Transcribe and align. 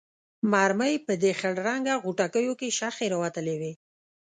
مرمۍ 0.51 0.95
په 1.05 1.13
دې 1.21 1.31
خړ 1.39 1.55
رنګه 1.67 1.93
غوټکیو 2.03 2.53
کې 2.59 2.69
شخې 2.79 3.05
راوتلې 3.13 3.55
وې. 3.61 3.73